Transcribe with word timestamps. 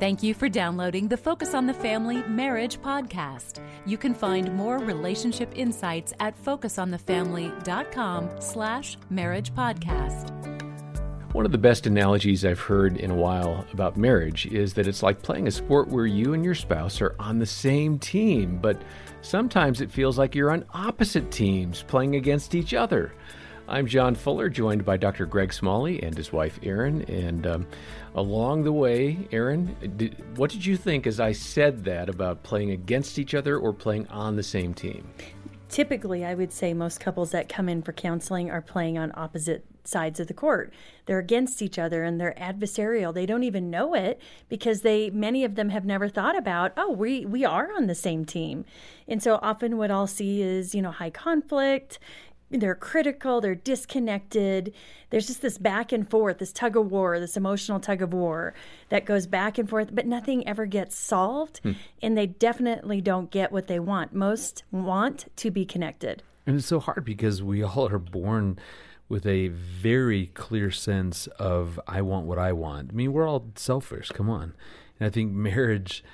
Thank 0.00 0.22
you 0.22 0.32
for 0.32 0.48
downloading 0.48 1.08
the 1.08 1.16
Focus 1.16 1.54
on 1.54 1.66
the 1.66 1.74
Family 1.74 2.22
Marriage 2.28 2.80
podcast. 2.80 3.60
You 3.84 3.98
can 3.98 4.14
find 4.14 4.54
more 4.54 4.78
relationship 4.78 5.50
insights 5.56 6.12
at 6.20 6.40
focusonthefamily.com 6.40 8.40
slash 8.40 8.96
marriage 9.10 9.52
podcast. 9.54 11.34
One 11.34 11.44
of 11.44 11.50
the 11.50 11.58
best 11.58 11.88
analogies 11.88 12.44
I've 12.44 12.60
heard 12.60 12.96
in 12.96 13.10
a 13.10 13.16
while 13.16 13.66
about 13.72 13.96
marriage 13.96 14.46
is 14.46 14.74
that 14.74 14.86
it's 14.86 15.02
like 15.02 15.20
playing 15.20 15.48
a 15.48 15.50
sport 15.50 15.88
where 15.88 16.06
you 16.06 16.32
and 16.32 16.44
your 16.44 16.54
spouse 16.54 17.00
are 17.00 17.16
on 17.18 17.40
the 17.40 17.46
same 17.46 17.98
team, 17.98 18.60
but 18.62 18.80
sometimes 19.20 19.80
it 19.80 19.90
feels 19.90 20.16
like 20.16 20.36
you're 20.36 20.52
on 20.52 20.64
opposite 20.74 21.32
teams 21.32 21.82
playing 21.82 22.14
against 22.14 22.54
each 22.54 22.72
other. 22.72 23.12
I'm 23.70 23.86
John 23.86 24.14
Fuller, 24.14 24.48
joined 24.48 24.86
by 24.86 24.96
Dr. 24.96 25.26
Greg 25.26 25.52
Smalley 25.52 26.02
and 26.02 26.16
his 26.16 26.32
wife 26.32 26.58
Erin. 26.62 27.02
And 27.02 27.46
um, 27.46 27.66
along 28.14 28.64
the 28.64 28.72
way, 28.72 29.28
Erin, 29.30 29.66
what 30.36 30.50
did 30.50 30.64
you 30.64 30.74
think 30.74 31.06
as 31.06 31.20
I 31.20 31.32
said 31.32 31.84
that 31.84 32.08
about 32.08 32.42
playing 32.42 32.70
against 32.70 33.18
each 33.18 33.34
other 33.34 33.58
or 33.58 33.74
playing 33.74 34.08
on 34.08 34.36
the 34.36 34.42
same 34.42 34.72
team? 34.72 35.06
Typically, 35.68 36.24
I 36.24 36.32
would 36.32 36.50
say 36.50 36.72
most 36.72 36.98
couples 36.98 37.30
that 37.32 37.50
come 37.50 37.68
in 37.68 37.82
for 37.82 37.92
counseling 37.92 38.50
are 38.50 38.62
playing 38.62 38.96
on 38.96 39.12
opposite 39.14 39.66
sides 39.88 40.20
of 40.20 40.28
the 40.28 40.34
court. 40.34 40.72
They're 41.06 41.18
against 41.18 41.62
each 41.62 41.78
other 41.78 42.04
and 42.04 42.20
they're 42.20 42.34
adversarial. 42.38 43.12
They 43.12 43.26
don't 43.26 43.42
even 43.42 43.70
know 43.70 43.94
it 43.94 44.20
because 44.48 44.82
they 44.82 45.10
many 45.10 45.44
of 45.44 45.54
them 45.54 45.70
have 45.70 45.84
never 45.84 46.08
thought 46.08 46.36
about, 46.36 46.72
oh, 46.76 46.92
we 46.92 47.24
we 47.24 47.44
are 47.44 47.72
on 47.74 47.86
the 47.86 47.94
same 47.94 48.24
team. 48.24 48.64
And 49.06 49.22
so 49.22 49.38
often 49.42 49.78
what 49.78 49.90
I'll 49.90 50.06
see 50.06 50.42
is, 50.42 50.74
you 50.74 50.82
know, 50.82 50.90
high 50.90 51.10
conflict, 51.10 51.98
they're 52.50 52.74
critical, 52.74 53.40
they're 53.40 53.54
disconnected. 53.54 54.72
There's 55.10 55.26
just 55.26 55.42
this 55.42 55.58
back 55.58 55.92
and 55.92 56.08
forth, 56.08 56.38
this 56.38 56.52
tug 56.52 56.76
of 56.76 56.90
war, 56.90 57.20
this 57.20 57.36
emotional 57.36 57.80
tug 57.80 58.02
of 58.02 58.12
war 58.12 58.54
that 58.88 59.04
goes 59.04 59.26
back 59.26 59.58
and 59.58 59.68
forth, 59.68 59.94
but 59.94 60.06
nothing 60.06 60.46
ever 60.46 60.66
gets 60.66 60.96
solved. 60.96 61.60
Hmm. 61.62 61.72
And 62.02 62.16
they 62.16 62.26
definitely 62.26 63.00
don't 63.00 63.30
get 63.30 63.52
what 63.52 63.66
they 63.66 63.78
want. 63.78 64.14
Most 64.14 64.64
want 64.70 65.26
to 65.36 65.50
be 65.50 65.64
connected. 65.64 66.22
And 66.46 66.56
it's 66.56 66.66
so 66.66 66.80
hard 66.80 67.04
because 67.04 67.42
we 67.42 67.62
all 67.62 67.88
are 67.88 67.98
born 67.98 68.58
with 69.08 69.26
a 69.26 69.48
very 69.48 70.26
clear 70.28 70.70
sense 70.70 71.26
of, 71.38 71.80
I 71.86 72.02
want 72.02 72.26
what 72.26 72.38
I 72.38 72.52
want. 72.52 72.90
I 72.90 72.94
mean, 72.94 73.12
we're 73.12 73.26
all 73.28 73.46
selfish, 73.54 74.10
come 74.10 74.28
on. 74.28 74.54
And 74.98 75.06
I 75.06 75.10
think 75.10 75.32
marriage 75.32 76.04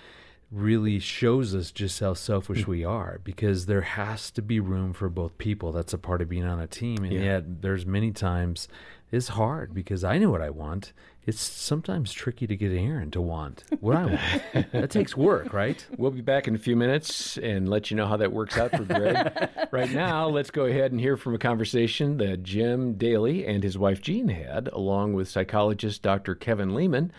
really 0.50 0.98
shows 0.98 1.54
us 1.54 1.70
just 1.70 2.00
how 2.00 2.14
selfish 2.14 2.64
mm. 2.64 2.68
we 2.68 2.84
are 2.84 3.20
because 3.24 3.66
there 3.66 3.80
has 3.80 4.30
to 4.32 4.42
be 4.42 4.60
room 4.60 4.92
for 4.92 5.08
both 5.08 5.36
people. 5.38 5.72
That's 5.72 5.92
a 5.92 5.98
part 5.98 6.22
of 6.22 6.28
being 6.28 6.44
on 6.44 6.60
a 6.60 6.66
team. 6.66 7.04
And 7.04 7.12
yeah. 7.12 7.20
yet 7.20 7.62
there's 7.62 7.84
many 7.84 8.12
times 8.12 8.68
it's 9.10 9.28
hard 9.28 9.74
because 9.74 10.04
I 10.04 10.18
know 10.18 10.30
what 10.30 10.42
I 10.42 10.50
want. 10.50 10.92
It's 11.26 11.40
sometimes 11.40 12.12
tricky 12.12 12.46
to 12.46 12.56
get 12.56 12.72
Erin 12.72 13.10
to 13.12 13.20
want 13.20 13.64
what 13.80 13.96
I 13.96 14.04
want. 14.04 14.72
that 14.72 14.90
takes 14.90 15.16
work, 15.16 15.52
right? 15.54 15.84
We'll 15.96 16.10
be 16.10 16.20
back 16.20 16.48
in 16.48 16.54
a 16.54 16.58
few 16.58 16.76
minutes 16.76 17.38
and 17.38 17.68
let 17.68 17.90
you 17.90 17.96
know 17.96 18.06
how 18.06 18.18
that 18.18 18.32
works 18.32 18.58
out 18.58 18.72
for 18.72 18.84
Greg. 18.84 19.48
right 19.70 19.90
now, 19.90 20.28
let's 20.28 20.50
go 20.50 20.66
ahead 20.66 20.92
and 20.92 21.00
hear 21.00 21.16
from 21.16 21.34
a 21.34 21.38
conversation 21.38 22.18
that 22.18 22.42
Jim 22.42 22.94
Daly 22.94 23.46
and 23.46 23.62
his 23.62 23.78
wife 23.78 24.02
Jean 24.02 24.28
had, 24.28 24.68
along 24.72 25.14
with 25.14 25.28
psychologist 25.28 26.02
Dr. 26.02 26.34
Kevin 26.34 26.74
Leman 26.74 27.10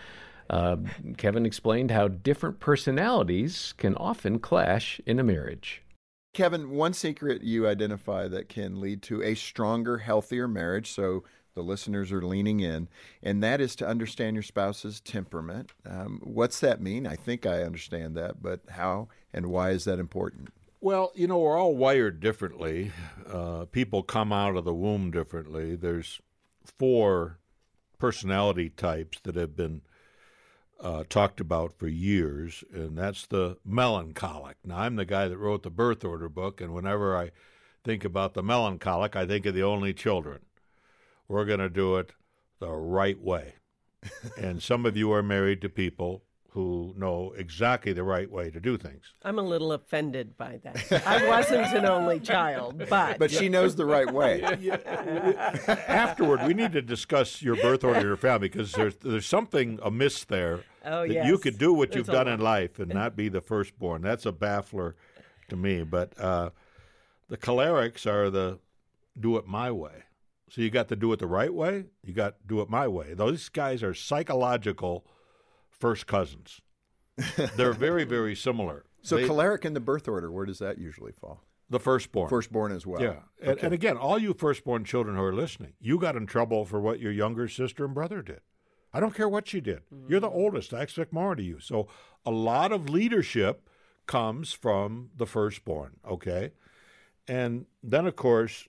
uh, 0.49 0.77
Kevin 1.17 1.45
explained 1.45 1.91
how 1.91 2.07
different 2.07 2.59
personalities 2.59 3.73
can 3.77 3.95
often 3.95 4.39
clash 4.39 5.01
in 5.05 5.19
a 5.19 5.23
marriage. 5.23 5.81
Kevin, 6.33 6.71
one 6.71 6.93
secret 6.93 7.43
you 7.43 7.67
identify 7.67 8.27
that 8.27 8.49
can 8.49 8.81
lead 8.81 9.01
to 9.03 9.23
a 9.23 9.35
stronger, 9.35 9.99
healthier 9.99 10.47
marriage. 10.47 10.91
So 10.91 11.23
the 11.55 11.63
listeners 11.63 12.11
are 12.11 12.21
leaning 12.21 12.59
in, 12.59 12.89
and 13.23 13.41
that 13.41 13.61
is 13.61 13.75
to 13.77 13.87
understand 13.87 14.35
your 14.35 14.43
spouse's 14.43 14.99
temperament. 14.99 15.71
Um, 15.89 16.19
what's 16.21 16.59
that 16.59 16.81
mean? 16.81 17.07
I 17.07 17.15
think 17.15 17.45
I 17.45 17.63
understand 17.63 18.15
that, 18.17 18.43
but 18.43 18.59
how 18.69 19.07
and 19.33 19.47
why 19.47 19.69
is 19.69 19.85
that 19.85 19.97
important? 19.97 20.49
Well, 20.81 21.13
you 21.15 21.25
know, 21.27 21.39
we're 21.39 21.57
all 21.57 21.75
wired 21.75 22.19
differently. 22.19 22.91
Uh, 23.27 23.65
people 23.65 24.03
come 24.03 24.33
out 24.33 24.57
of 24.57 24.65
the 24.65 24.73
womb 24.73 25.11
differently. 25.11 25.75
There's 25.75 26.19
four 26.77 27.39
personality 27.97 28.69
types 28.69 29.19
that 29.23 29.35
have 29.35 29.55
been 29.55 29.81
uh, 30.85 31.03
talked 31.09 31.41
about 31.41 31.73
for 31.73 31.87
years, 31.87 32.63
and 32.71 32.95
that's 32.95 33.25
the 33.25 33.57
melancholic. 33.65 34.57
Now, 34.63 34.77
I'm 34.81 34.97
the 34.97 35.05
guy 35.05 35.27
that 35.27 35.37
wrote 35.37 35.63
the 35.63 35.71
birth 35.71 36.05
order 36.05 36.29
book, 36.29 36.61
and 36.61 36.75
whenever 36.75 37.17
I 37.17 37.31
think 37.83 38.05
about 38.05 38.35
the 38.35 38.43
melancholic, 38.43 39.15
I 39.15 39.25
think 39.25 39.47
of 39.47 39.55
the 39.55 39.63
only 39.63 39.95
children. 39.95 40.41
We're 41.27 41.45
going 41.45 41.59
to 41.59 41.71
do 41.71 41.95
it 41.95 42.11
the 42.59 42.69
right 42.69 43.19
way. 43.19 43.55
and 44.37 44.61
some 44.61 44.85
of 44.85 44.95
you 44.95 45.11
are 45.11 45.23
married 45.23 45.59
to 45.61 45.69
people 45.69 46.21
who 46.55 46.93
know 46.95 47.33
exactly 47.37 47.91
the 47.91 48.01
right 48.01 48.31
way 48.31 48.49
to 48.49 48.61
do 48.61 48.77
things. 48.77 49.13
I'm 49.23 49.39
a 49.39 49.41
little 49.41 49.73
offended 49.73 50.37
by 50.37 50.61
that. 50.63 51.05
I 51.05 51.27
wasn't 51.27 51.67
an 51.73 51.85
only 51.85 52.17
child, 52.21 52.81
but 52.89 53.19
but 53.19 53.29
she 53.29 53.49
knows 53.49 53.75
the 53.75 53.85
right 53.85 54.09
way. 54.09 54.41
Afterward, 55.67 56.47
we 56.47 56.53
need 56.53 56.71
to 56.71 56.81
discuss 56.81 57.41
your 57.41 57.57
birth 57.57 57.83
order, 57.83 58.07
your 58.07 58.15
family, 58.15 58.47
because 58.47 58.71
there's 58.71 58.95
there's 58.95 59.25
something 59.25 59.79
amiss 59.83 60.23
there. 60.23 60.61
Oh, 60.85 61.01
that 61.01 61.13
yes. 61.13 61.27
you 61.27 61.37
could 61.39 61.57
do 61.57 61.73
what 61.73 61.91
there's 61.91 62.07
you've 62.07 62.15
done 62.15 62.29
in 62.29 62.39
life 62.39 62.79
and 62.79 62.93
not 62.93 63.17
be 63.17 63.27
the 63.27 63.41
firstborn. 63.41 64.01
That's 64.01 64.25
a 64.25 64.31
baffler 64.31 64.95
to 65.49 65.57
me. 65.57 65.83
But 65.83 66.17
uh, 66.17 66.51
the 67.27 67.35
cholerics 67.35 68.05
are 68.05 68.29
the 68.29 68.59
do 69.19 69.35
it 69.35 69.45
my 69.45 69.71
way. 69.71 70.03
So 70.49 70.61
you 70.61 70.69
got 70.69 70.87
to 70.87 70.95
do 70.95 71.11
it 71.11 71.19
the 71.19 71.27
right 71.27 71.53
way. 71.53 71.87
You 72.01 72.13
got 72.13 72.39
to 72.39 72.47
do 72.47 72.61
it 72.61 72.69
my 72.69 72.87
way. 72.87 73.13
Those 73.13 73.49
guys 73.49 73.83
are 73.83 73.93
psychological 73.93 75.05
first 75.79 76.07
cousins. 76.07 76.61
They're 77.55 77.73
very, 77.73 78.03
very 78.03 78.35
similar. 78.35 78.85
So 79.01 79.17
they, 79.17 79.27
choleric 79.27 79.65
in 79.65 79.73
the 79.73 79.79
birth 79.79 80.07
order, 80.07 80.31
where 80.31 80.45
does 80.45 80.59
that 80.59 80.77
usually 80.77 81.11
fall? 81.11 81.43
The 81.69 81.79
firstborn. 81.79 82.29
Firstborn 82.29 82.71
as 82.71 82.85
well. 82.85 83.01
Yeah. 83.01 83.19
And, 83.41 83.51
okay. 83.51 83.65
and 83.65 83.73
again, 83.73 83.97
all 83.97 84.19
you 84.19 84.33
firstborn 84.33 84.83
children 84.83 85.15
who 85.15 85.23
are 85.23 85.33
listening, 85.33 85.73
you 85.79 85.99
got 85.99 86.15
in 86.15 86.25
trouble 86.25 86.65
for 86.65 86.79
what 86.79 86.99
your 86.99 87.11
younger 87.11 87.47
sister 87.47 87.85
and 87.85 87.93
brother 87.93 88.21
did. 88.21 88.41
I 88.93 88.99
don't 88.99 89.15
care 89.15 89.27
what 89.27 89.47
she 89.47 89.61
did. 89.61 89.81
Mm-hmm. 89.93 90.09
You're 90.09 90.19
the 90.19 90.29
oldest. 90.29 90.73
I 90.73 90.81
expect 90.81 91.11
more 91.11 91.31
out 91.31 91.39
of 91.39 91.45
you. 91.45 91.59
So 91.59 91.87
a 92.25 92.31
lot 92.31 92.71
of 92.71 92.89
leadership 92.89 93.69
comes 94.05 94.53
from 94.53 95.09
the 95.15 95.25
firstborn, 95.25 95.97
okay? 96.07 96.51
And 97.27 97.65
then, 97.83 98.05
of 98.05 98.15
course, 98.15 98.67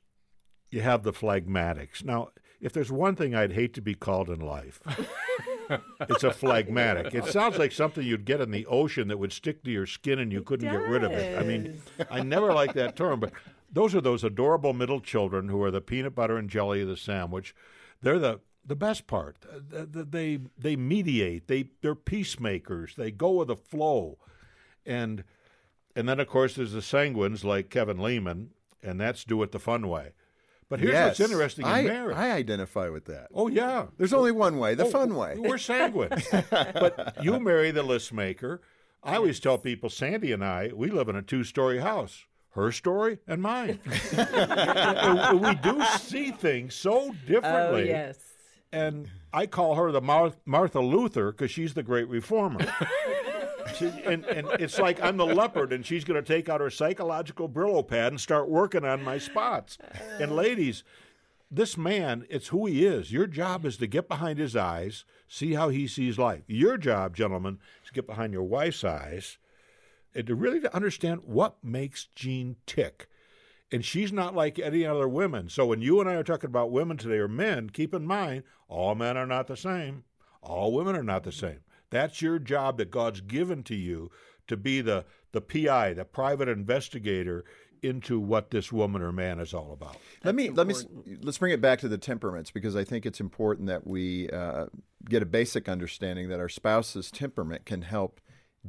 you 0.70 0.80
have 0.80 1.02
the 1.02 1.12
phlegmatics. 1.12 2.04
Now, 2.04 2.30
if 2.60 2.72
there's 2.72 2.90
one 2.90 3.14
thing 3.14 3.34
I'd 3.34 3.52
hate 3.52 3.74
to 3.74 3.82
be 3.82 3.94
called 3.94 4.30
in 4.30 4.40
life, 4.40 4.80
it's 6.00 6.24
a 6.24 6.30
phlegmatic. 6.30 7.14
It 7.14 7.26
sounds 7.26 7.58
like 7.58 7.72
something 7.72 8.04
you'd 8.04 8.24
get 8.24 8.40
in 8.40 8.50
the 8.50 8.66
ocean 8.66 9.08
that 9.08 9.18
would 9.18 9.32
stick 9.32 9.62
to 9.64 9.70
your 9.70 9.86
skin 9.86 10.18
and 10.18 10.32
you 10.32 10.42
couldn't 10.42 10.70
get 10.70 10.88
rid 10.88 11.04
of 11.04 11.12
it. 11.12 11.38
I 11.38 11.42
mean, 11.44 11.80
I 12.10 12.22
never 12.22 12.52
liked 12.52 12.74
that 12.74 12.96
term, 12.96 13.20
but 13.20 13.32
those 13.70 13.94
are 13.94 14.00
those 14.00 14.24
adorable 14.24 14.72
middle 14.72 15.00
children 15.00 15.48
who 15.48 15.62
are 15.62 15.70
the 15.70 15.80
peanut 15.80 16.14
butter 16.14 16.36
and 16.36 16.48
jelly 16.48 16.82
of 16.82 16.88
the 16.88 16.96
sandwich. 16.96 17.54
They're 18.02 18.18
the 18.18 18.40
the 18.64 18.76
best 18.76 19.06
part. 19.06 19.36
Uh, 19.46 19.86
they 19.88 20.40
they 20.58 20.76
mediate. 20.76 21.46
They 21.46 21.70
they're 21.82 21.94
peacemakers. 21.94 22.94
They 22.96 23.10
go 23.10 23.30
with 23.30 23.48
the 23.48 23.56
flow, 23.56 24.18
and 24.84 25.24
and 25.94 26.08
then 26.08 26.20
of 26.20 26.28
course 26.28 26.54
there's 26.54 26.72
the 26.72 26.80
sanguines 26.80 27.44
like 27.44 27.70
Kevin 27.70 27.98
Leman, 27.98 28.50
and 28.82 29.00
that's 29.00 29.24
do 29.24 29.42
it 29.42 29.52
the 29.52 29.58
fun 29.58 29.88
way. 29.88 30.12
But 30.68 30.80
here's 30.80 30.92
yes. 30.92 31.18
what's 31.18 31.30
interesting 31.30 31.64
in 31.64 31.72
I, 31.72 31.82
marriage. 31.82 32.16
I 32.16 32.32
identify 32.32 32.88
with 32.88 33.04
that. 33.04 33.28
Oh 33.32 33.48
yeah, 33.48 33.86
there's 33.98 34.12
only 34.12 34.32
one 34.32 34.58
way, 34.58 34.74
the 34.74 34.86
oh, 34.86 34.90
fun 34.90 35.14
way. 35.14 35.36
We're 35.38 35.58
sanguine, 35.58 36.10
but 36.50 37.16
you 37.22 37.38
marry 37.38 37.70
the 37.70 37.84
list 37.84 38.12
maker. 38.12 38.60
I 39.02 39.16
always 39.16 39.38
tell 39.38 39.58
people, 39.58 39.88
Sande 39.88 40.24
and 40.24 40.44
I, 40.44 40.72
we 40.74 40.90
live 40.90 41.08
in 41.08 41.14
a 41.14 41.22
two-story 41.22 41.78
house. 41.78 42.24
Her 42.50 42.72
story 42.72 43.18
and 43.28 43.40
mine. 43.40 43.78
we 43.84 45.54
do 45.56 45.84
see 46.00 46.32
things 46.32 46.74
so 46.74 47.14
differently. 47.26 47.82
Oh, 47.82 47.84
yes. 47.84 48.18
And 48.72 49.08
I 49.32 49.46
call 49.46 49.76
her 49.76 49.92
the 49.92 50.00
Martha 50.00 50.80
Luther 50.80 51.30
because 51.30 51.50
she's 51.50 51.74
the 51.74 51.82
great 51.82 52.08
reformer. 52.08 52.60
And, 53.80 54.24
and 54.24 54.48
it's 54.60 54.78
like 54.78 55.02
I'm 55.02 55.16
the 55.16 55.26
leopard, 55.26 55.72
and 55.72 55.84
she's 55.84 56.04
going 56.04 56.22
to 56.22 56.26
take 56.26 56.48
out 56.48 56.60
her 56.60 56.70
psychological 56.70 57.48
Brillo 57.48 57.86
pad 57.86 58.12
and 58.12 58.20
start 58.20 58.48
working 58.48 58.84
on 58.84 59.04
my 59.04 59.18
spots. 59.18 59.78
And 60.18 60.34
ladies, 60.34 60.84
this 61.50 61.76
man, 61.76 62.26
it's 62.28 62.48
who 62.48 62.66
he 62.66 62.84
is. 62.84 63.12
Your 63.12 63.26
job 63.26 63.64
is 63.64 63.76
to 63.78 63.86
get 63.86 64.08
behind 64.08 64.38
his 64.38 64.56
eyes, 64.56 65.04
see 65.28 65.54
how 65.54 65.68
he 65.68 65.86
sees 65.86 66.18
life. 66.18 66.42
Your 66.46 66.76
job, 66.76 67.16
gentlemen, 67.16 67.58
is 67.82 67.88
to 67.88 67.94
get 67.94 68.06
behind 68.06 68.32
your 68.32 68.42
wife's 68.42 68.82
eyes 68.82 69.38
and 70.14 70.26
to 70.26 70.34
really 70.34 70.60
to 70.60 70.74
understand 70.74 71.20
what 71.24 71.62
makes 71.62 72.06
Jean 72.14 72.56
tick. 72.66 73.08
And 73.70 73.84
she's 73.84 74.12
not 74.12 74.34
like 74.34 74.58
any 74.58 74.86
other 74.86 75.08
women. 75.08 75.48
So 75.48 75.66
when 75.66 75.82
you 75.82 76.00
and 76.00 76.08
I 76.08 76.14
are 76.14 76.22
talking 76.22 76.48
about 76.48 76.70
women 76.70 76.96
today 76.96 77.18
or 77.18 77.28
men, 77.28 77.70
keep 77.70 77.92
in 77.94 78.06
mind 78.06 78.44
all 78.68 78.94
men 78.94 79.16
are 79.16 79.26
not 79.26 79.46
the 79.46 79.56
same. 79.56 80.04
All 80.42 80.72
women 80.72 80.96
are 80.96 81.02
not 81.02 81.24
the 81.24 81.32
same. 81.32 81.60
That's 81.90 82.20
your 82.20 82.38
job 82.38 82.78
that 82.78 82.90
God's 82.90 83.20
given 83.20 83.62
to 83.64 83.74
you 83.74 84.10
to 84.48 84.56
be 84.56 84.80
the, 84.80 85.04
the 85.32 85.40
PI, 85.40 85.94
the 85.94 86.04
private 86.04 86.48
investigator 86.48 87.44
into 87.82 88.18
what 88.18 88.50
this 88.50 88.72
woman 88.72 89.02
or 89.02 89.12
man 89.12 89.38
is 89.38 89.54
all 89.54 89.72
about. 89.72 89.96
let 90.24 90.34
me 90.34 90.50
let 90.50 90.66
me 90.66 90.74
let's 91.22 91.38
bring 91.38 91.52
it 91.52 91.60
back 91.60 91.78
to 91.80 91.88
the 91.88 91.98
temperaments 91.98 92.50
because 92.50 92.74
I 92.74 92.84
think 92.84 93.06
it's 93.06 93.20
important 93.20 93.68
that 93.68 93.86
we 93.86 94.28
uh, 94.30 94.66
get 95.08 95.22
a 95.22 95.26
basic 95.26 95.68
understanding 95.68 96.28
that 96.28 96.40
our 96.40 96.48
spouse's 96.48 97.10
temperament 97.10 97.64
can 97.64 97.82
help 97.82 98.20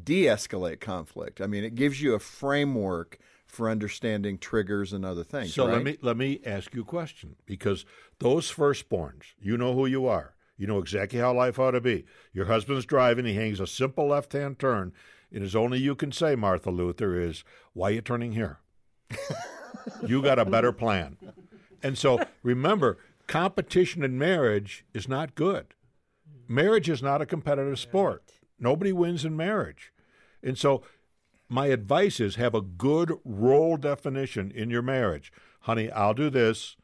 de-escalate 0.03 0.79
conflict. 0.79 1.41
I 1.41 1.47
mean, 1.47 1.63
it 1.63 1.73
gives 1.73 2.01
you 2.01 2.13
a 2.13 2.19
framework 2.19 3.17
for 3.45 3.69
understanding 3.69 4.37
triggers 4.37 4.93
and 4.93 5.05
other 5.05 5.23
things. 5.23 5.53
So 5.53 5.65
right? 5.65 5.73
let 5.73 5.83
me 5.83 5.97
let 6.01 6.17
me 6.17 6.39
ask 6.45 6.73
you 6.73 6.81
a 6.81 6.85
question 6.85 7.35
because 7.45 7.85
those 8.19 8.51
firstborns, 8.51 9.33
you 9.39 9.57
know 9.57 9.73
who 9.73 9.85
you 9.85 10.05
are. 10.05 10.35
You 10.57 10.67
know 10.67 10.79
exactly 10.79 11.19
how 11.19 11.33
life 11.33 11.59
ought 11.59 11.71
to 11.71 11.81
be. 11.81 12.05
Your 12.33 12.45
husband's 12.45 12.85
driving, 12.85 13.25
he 13.25 13.35
hangs 13.35 13.59
a 13.59 13.67
simple 13.67 14.07
left-hand 14.07 14.57
turn, 14.59 14.91
and 15.31 15.43
as 15.43 15.55
only 15.55 15.79
you 15.79 15.95
can 15.95 16.11
say, 16.11 16.35
Martha 16.35 16.71
Luther, 16.71 17.19
is 17.19 17.43
why 17.73 17.89
you 17.89 18.01
turning 18.01 18.31
here? 18.31 18.59
you 20.05 20.21
got 20.21 20.39
a 20.39 20.45
better 20.45 20.71
plan. 20.71 21.17
And 21.83 21.97
so 21.97 22.19
remember, 22.43 22.97
competition 23.27 24.03
in 24.03 24.17
marriage 24.17 24.85
is 24.93 25.07
not 25.07 25.35
good. 25.35 25.73
Marriage 26.47 26.89
is 26.89 27.03
not 27.03 27.21
a 27.21 27.25
competitive 27.25 27.77
sport. 27.77 28.23
Nobody 28.59 28.93
wins 28.93 29.25
in 29.25 29.35
marriage. 29.35 29.91
And 30.41 30.57
so 30.57 30.81
my 31.49 31.67
advice 31.67 32.19
is 32.19 32.35
have 32.35 32.55
a 32.55 32.61
good 32.61 33.13
role 33.23 33.77
definition 33.77 34.51
in 34.51 34.69
your 34.69 34.81
marriage. 34.81 35.31
Honey, 35.61 35.91
I'll 35.91 36.13
do 36.13 36.29
this 36.29 36.77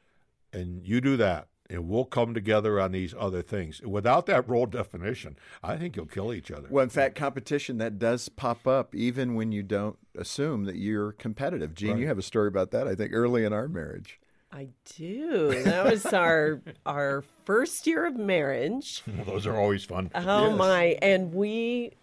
and 0.52 0.86
you 0.86 1.02
do 1.02 1.18
that. 1.18 1.48
And 1.70 1.88
we'll 1.88 2.06
come 2.06 2.34
together 2.34 2.80
on 2.80 2.92
these 2.92 3.16
other 3.18 3.42
things. 3.42 3.82
Without 3.82 4.26
that 4.28 4.48
role 4.48 4.66
definition, 4.66 5.38
I 5.64 5.78
think 5.78 5.96
you'll 5.96 6.06
kill 6.06 6.34
each 6.34 6.52
other. 6.52 6.68
Well, 6.70 6.84
in 6.84 6.90
fact, 6.90 7.16
competition 7.16 7.78
that 7.78 7.98
does 7.98 8.30
pop 8.30 8.68
up 8.68 8.94
even 8.94 9.34
when 9.34 9.52
you 9.52 9.64
don't 9.64 9.98
assume 10.18 10.66
that 10.66 10.76
you're 10.76 11.14
competitive. 11.14 11.74
Jean, 11.74 11.98
you 11.98 12.08
have 12.08 12.18
a 12.18 12.24
story 12.24 12.48
about 12.48 12.72
that. 12.72 12.88
I 12.88 12.96
think 12.96 13.12
early 13.14 13.46
in 13.46 13.54
our 13.54 13.68
marriage. 13.68 14.20
I 14.52 14.68
do. 14.98 15.64
That 15.64 15.86
was 15.86 16.06
our 16.06 16.62
our 16.86 17.24
first 17.46 17.88
year 17.88 18.06
of 18.06 18.16
marriage. 18.16 19.02
Those 19.26 19.48
are 19.48 19.56
always 19.56 19.84
fun. 19.84 20.12
Oh 20.14 20.56
my! 20.56 20.98
And 21.02 21.34
we, 21.34 21.94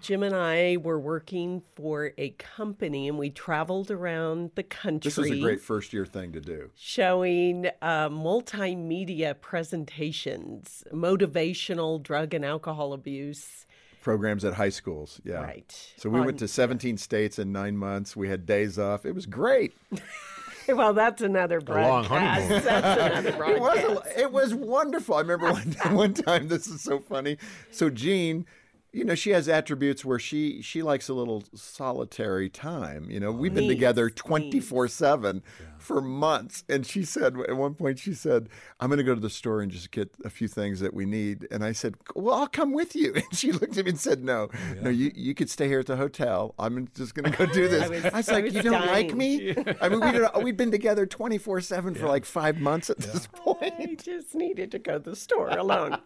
Jim 0.00 0.22
and 0.22 0.34
I, 0.34 0.76
were 0.76 0.98
working 0.98 1.62
for 1.74 2.12
a 2.18 2.30
company, 2.30 3.08
and 3.08 3.18
we 3.18 3.30
traveled 3.30 3.90
around 3.90 4.50
the 4.54 4.62
country. 4.62 5.08
This 5.08 5.18
is 5.18 5.30
a 5.30 5.40
great 5.40 5.60
first 5.60 5.92
year 5.92 6.04
thing 6.06 6.32
to 6.32 6.40
do. 6.40 6.70
showing 6.74 7.66
uh, 7.82 8.08
multimedia 8.08 9.38
presentations, 9.40 10.84
motivational 10.92 12.02
drug 12.02 12.34
and 12.34 12.44
alcohol 12.44 12.92
abuse. 12.92 13.66
Programs 14.02 14.44
at 14.44 14.54
high 14.54 14.68
schools. 14.68 15.20
Yeah. 15.24 15.36
Right. 15.42 15.92
So 15.96 16.10
we 16.10 16.18
On- 16.20 16.26
went 16.26 16.38
to 16.40 16.48
17 16.48 16.98
states 16.98 17.38
in 17.38 17.52
nine 17.52 17.76
months. 17.76 18.14
We 18.14 18.28
had 18.28 18.44
days 18.46 18.78
off. 18.78 19.06
It 19.06 19.14
was 19.14 19.26
great. 19.26 19.74
Well, 20.66 20.94
that's 20.94 21.20
another 21.20 21.60
long 21.60 22.04
honeymoon. 22.04 22.62
That's 22.64 23.26
another 23.26 23.44
It 23.52 23.60
was, 23.60 23.78
a- 24.06 24.20
it 24.20 24.32
was 24.32 24.54
wonderful. 24.54 25.16
I 25.16 25.20
remember 25.20 25.52
one, 25.52 25.68
one 25.94 26.14
time, 26.14 26.48
this 26.48 26.66
is 26.66 26.80
so 26.80 27.00
funny. 27.00 27.36
So, 27.70 27.90
Jean, 27.90 28.46
you 28.94 29.04
know, 29.04 29.14
she 29.14 29.30
has 29.30 29.48
attributes 29.48 30.04
where 30.04 30.18
she 30.18 30.62
she 30.62 30.82
likes 30.82 31.08
a 31.08 31.14
little 31.14 31.42
solitary 31.54 32.48
time. 32.48 33.10
You 33.10 33.20
know, 33.20 33.32
we've 33.32 33.52
been 33.52 33.64
Needs, 33.64 33.74
together 33.74 34.08
24 34.08 34.88
7 34.88 35.42
for 35.78 36.00
months. 36.00 36.64
And 36.68 36.86
she 36.86 37.02
said, 37.04 37.36
at 37.48 37.56
one 37.56 37.74
point, 37.74 37.98
she 37.98 38.14
said, 38.14 38.48
I'm 38.80 38.88
going 38.88 38.98
to 38.98 39.04
go 39.04 39.14
to 39.14 39.20
the 39.20 39.28
store 39.28 39.60
and 39.60 39.70
just 39.70 39.90
get 39.90 40.14
a 40.24 40.30
few 40.30 40.48
things 40.48 40.80
that 40.80 40.94
we 40.94 41.04
need. 41.04 41.46
And 41.50 41.62
I 41.64 41.72
said, 41.72 41.96
Well, 42.14 42.34
I'll 42.36 42.46
come 42.46 42.72
with 42.72 42.94
you. 42.96 43.12
And 43.24 43.24
she 43.32 43.52
looked 43.52 43.76
at 43.76 43.84
me 43.84 43.90
and 43.90 44.00
said, 44.00 44.22
No, 44.24 44.48
no, 44.80 44.90
you, 44.90 45.10
you 45.14 45.34
could 45.34 45.50
stay 45.50 45.66
here 45.68 45.80
at 45.80 45.86
the 45.86 45.96
hotel. 45.96 46.54
I'm 46.58 46.88
just 46.94 47.14
going 47.14 47.30
to 47.30 47.36
go 47.36 47.46
do 47.52 47.68
this. 47.74 47.82
I 47.82 47.88
was- 47.88 48.04
was, 48.04 48.28
I 48.28 48.32
like, 48.32 48.44
was 48.44 48.54
You 48.54 48.62
don't 48.62 48.86
like 48.86 49.08
dying. 49.08 49.18
me? 49.18 49.54
I 49.80 49.88
mean, 49.88 50.00
we 50.00 50.12
don't, 50.12 50.36
uh, 50.36 50.40
we've 50.40 50.56
been 50.56 50.70
together 50.70 51.04
24 51.06 51.60
7 51.60 51.94
for 51.94 52.06
like 52.06 52.24
five 52.24 52.60
months 52.60 52.90
at 52.90 52.98
this 52.98 53.26
point. 53.26 53.74
I 53.78 53.96
just 54.00 54.34
needed 54.34 54.70
to 54.72 54.78
go 54.78 54.98
to 54.98 55.10
the 55.10 55.16
store 55.16 55.48
alone. 55.50 55.98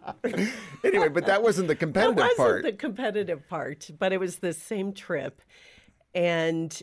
anyway, 0.83 1.09
but 1.09 1.25
that 1.27 1.43
wasn't 1.43 1.67
the 1.67 1.73
That 1.75 1.79
competitive 1.79 2.15
wasn't 2.17 2.37
part. 2.37 2.63
the 2.63 2.71
competitive 2.79 3.47
part, 3.47 3.91
but 3.99 4.11
it 4.11 4.19
was 4.19 4.37
the 4.37 4.53
same 4.53 4.93
trip. 4.93 5.41
And 6.15 6.81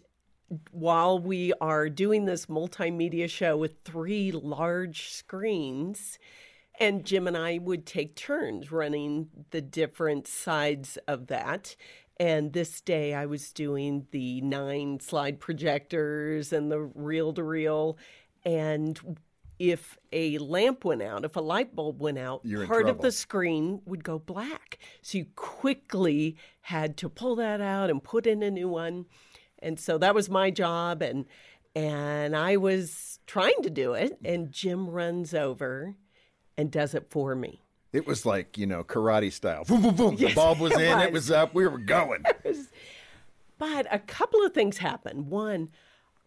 while 0.70 1.18
we 1.18 1.52
are 1.60 1.88
doing 1.88 2.24
this 2.24 2.46
multimedia 2.46 3.28
show 3.28 3.56
with 3.56 3.82
three 3.84 4.30
large 4.30 5.10
screens, 5.10 6.18
and 6.78 7.04
Jim 7.04 7.26
and 7.26 7.36
I 7.36 7.58
would 7.58 7.86
take 7.86 8.14
turns 8.14 8.70
running 8.70 9.28
the 9.50 9.60
different 9.60 10.28
sides 10.28 10.98
of 11.08 11.26
that. 11.28 11.74
And 12.18 12.52
this 12.52 12.80
day 12.80 13.14
I 13.14 13.26
was 13.26 13.52
doing 13.52 14.06
the 14.10 14.40
nine 14.40 15.00
slide 15.00 15.40
projectors 15.40 16.52
and 16.52 16.70
the 16.70 16.80
reel 16.80 17.32
to 17.34 17.42
reel. 17.42 17.98
And 18.44 19.18
if 19.58 19.98
a 20.12 20.38
lamp 20.38 20.84
went 20.84 21.02
out, 21.02 21.24
if 21.24 21.36
a 21.36 21.40
light 21.40 21.74
bulb 21.74 22.00
went 22.00 22.18
out, 22.18 22.40
You're 22.44 22.66
part 22.66 22.88
of 22.88 23.00
the 23.00 23.12
screen 23.12 23.80
would 23.86 24.04
go 24.04 24.18
black. 24.18 24.78
So 25.02 25.18
you 25.18 25.26
quickly 25.36 26.36
had 26.62 26.96
to 26.98 27.08
pull 27.08 27.36
that 27.36 27.60
out 27.60 27.90
and 27.90 28.02
put 28.02 28.26
in 28.26 28.42
a 28.42 28.50
new 28.50 28.68
one. 28.68 29.06
And 29.58 29.80
so 29.80 29.98
that 29.98 30.14
was 30.14 30.28
my 30.28 30.50
job 30.50 31.02
and 31.02 31.24
and 31.74 32.34
I 32.34 32.56
was 32.56 33.18
trying 33.26 33.62
to 33.62 33.70
do 33.70 33.92
it 33.92 34.18
and 34.24 34.50
Jim 34.50 34.88
runs 34.88 35.34
over 35.34 35.94
and 36.56 36.70
does 36.70 36.94
it 36.94 37.10
for 37.10 37.34
me. 37.34 37.62
It 37.92 38.06
was 38.06 38.26
like, 38.26 38.58
you 38.58 38.66
know, 38.66 38.84
karate 38.84 39.32
style. 39.32 39.64
Boom, 39.64 39.82
boom, 39.82 39.94
boom. 39.94 40.16
The 40.16 40.34
bulb 40.34 40.58
was 40.58 40.72
it 40.72 40.80
in, 40.80 40.98
it 41.00 41.12
was. 41.12 41.28
was 41.28 41.30
up, 41.30 41.54
we 41.54 41.66
were 41.66 41.78
going. 41.78 42.24
But 43.58 43.86
a 43.90 43.98
couple 43.98 44.44
of 44.44 44.52
things 44.52 44.78
happened. 44.78 45.30
One, 45.30 45.70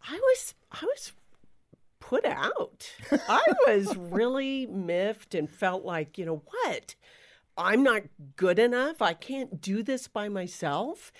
I 0.07 0.15
was 0.15 0.55
I 0.71 0.83
was 0.83 1.11
put 1.99 2.25
out. 2.25 2.89
I 3.11 3.43
was 3.67 3.95
really 3.95 4.65
miffed 4.65 5.35
and 5.35 5.49
felt 5.49 5.83
like, 5.83 6.17
you 6.17 6.25
know 6.25 6.41
what? 6.45 6.95
I'm 7.57 7.83
not 7.83 8.03
good 8.35 8.57
enough. 8.59 9.01
I 9.01 9.13
can't 9.13 9.61
do 9.61 9.83
this 9.83 10.07
by 10.07 10.29
myself. 10.29 11.11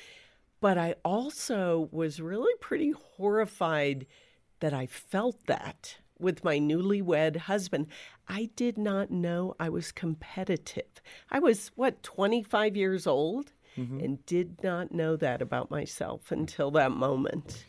But 0.62 0.78
I 0.78 0.96
also 1.06 1.88
was 1.92 2.20
really 2.20 2.54
pretty 2.60 2.92
horrified 2.92 4.06
that 4.60 4.74
I 4.74 4.86
felt 4.88 5.46
that 5.48 5.98
with 6.20 6.44
my 6.44 6.60
newlywed 6.60 7.38
husband. 7.38 7.88
I 8.28 8.50
did 8.56 8.78
not 8.78 9.10
know 9.10 9.56
I 9.60 9.70
was 9.70 9.92
competitive. 9.92 11.02
I 11.32 11.40
was, 11.40 11.72
what, 11.76 12.04
25 12.04 12.76
years 12.76 13.08
old? 13.08 13.54
Mm-hmm. 13.78 14.00
And 14.00 14.26
did 14.26 14.64
not 14.64 14.92
know 14.92 15.16
that 15.16 15.42
about 15.42 15.72
myself 15.72 16.32
until 16.32 16.72
that 16.72 16.92
moment. 16.92 17.64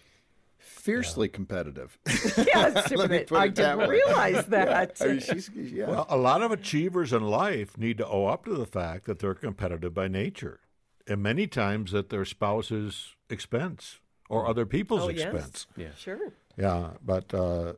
Fiercely 0.61 1.29
competitive. 1.29 1.99
Yes, 2.37 2.91
Let 2.93 3.11
me 3.11 3.19
but 3.19 3.27
put 3.29 3.39
I 3.39 3.49
didn't 3.49 3.79
way. 3.79 3.89
realize 3.89 4.47
that. 4.49 4.97
I 5.01 5.07
mean, 5.07 5.21
she's, 5.21 5.51
yeah. 5.55 5.89
Well, 5.89 6.07
a 6.09 6.17
lot 6.17 6.43
of 6.43 6.53
achievers 6.53 7.13
in 7.13 7.23
life 7.23 7.77
need 7.79 7.99
to 7.99 8.07
owe 8.07 8.27
up 8.27 8.45
to 8.45 8.55
the 8.55 8.67
fact 8.67 9.07
that 9.07 9.19
they're 9.19 9.35
competitive 9.35 9.95
by 9.95 10.09
nature, 10.09 10.61
and 11.07 11.23
many 11.23 11.47
times 11.47 11.95
at 11.95 12.11
their 12.11 12.25
spouse's 12.25 13.15
expense 13.29 14.01
or 14.29 14.47
other 14.47 14.67
people's 14.67 15.03
Oh, 15.05 15.09
yes. 15.09 15.33
expense. 15.33 15.67
Sure. 15.99 16.33
Yeah, 16.57 16.91
but 17.05 17.33
uh, 17.35 17.75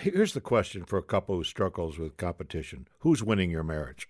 here's 0.00 0.32
the 0.34 0.40
question 0.40 0.84
for 0.84 0.98
a 0.98 1.02
couple 1.02 1.36
who 1.36 1.44
struggles 1.44 1.98
with 1.98 2.16
competition: 2.16 2.88
Who's 3.00 3.22
winning 3.22 3.50
your 3.50 3.64
marriage? 3.64 4.08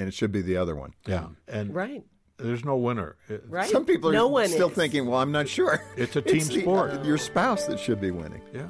and 0.00 0.06
it 0.06 0.14
should 0.14 0.30
be 0.30 0.40
the 0.42 0.56
other 0.56 0.76
one. 0.76 0.94
Yeah, 1.08 1.30
and 1.48 1.74
Right. 1.74 2.04
There's 2.38 2.64
no 2.64 2.76
winner. 2.76 3.16
Right. 3.48 3.68
Some 3.68 3.84
people 3.84 4.10
are 4.10 4.12
no 4.12 4.28
one 4.28 4.48
still 4.48 4.68
is. 4.70 4.74
thinking, 4.76 5.06
well, 5.06 5.20
I'm 5.20 5.32
not 5.32 5.48
sure. 5.48 5.82
It's 5.96 6.14
a 6.16 6.22
team 6.22 6.46
the- 6.46 6.60
sport. 6.60 7.04
your 7.04 7.18
spouse 7.18 7.66
that 7.66 7.80
should 7.80 8.00
be 8.00 8.10
winning. 8.12 8.42
Yeah. 8.54 8.68